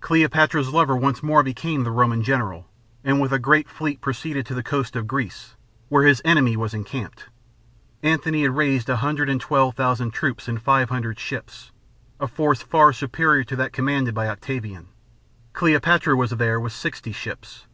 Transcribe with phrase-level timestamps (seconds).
[0.00, 2.68] Cleopatra's lover once more became the Roman general,
[3.02, 5.56] and with a great fleet proceeded to the coast of Greece,
[5.88, 7.24] where his enemy was encamped.
[8.00, 11.72] Antony had raised a hundred and twelve thousand troops and five hundred ships
[12.20, 14.86] a force far superior to that commanded by Octavian.
[15.52, 17.66] Cleopatra was there with sixty ships.